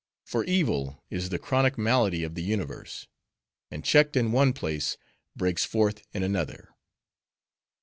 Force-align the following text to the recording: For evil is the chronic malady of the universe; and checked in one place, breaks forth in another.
For 0.25 0.43
evil 0.45 1.03
is 1.11 1.29
the 1.29 1.37
chronic 1.37 1.77
malady 1.77 2.23
of 2.23 2.33
the 2.33 2.41
universe; 2.41 3.05
and 3.69 3.85
checked 3.85 4.17
in 4.17 4.31
one 4.31 4.51
place, 4.51 4.97
breaks 5.37 5.63
forth 5.63 6.01
in 6.11 6.23
another. 6.23 6.69